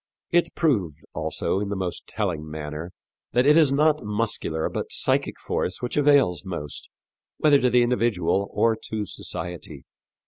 It 0.31 0.55
proved, 0.55 0.97
also, 1.13 1.59
in 1.59 1.69
the 1.69 1.75
most 1.75 2.07
telling 2.07 2.49
manner 2.49 2.91
that 3.33 3.45
it 3.45 3.55
is 3.55 3.71
not 3.71 4.01
muscular 4.03 4.67
but 4.67 4.91
psychic 4.91 5.39
force 5.39 5.79
which 5.79 5.95
avails 5.95 6.43
most, 6.43 6.89
whether 7.37 7.61
to 7.61 7.69
the 7.69 7.83
individual 7.83 8.49
or 8.51 8.75
to 8.89 9.05
society. 9.05 9.85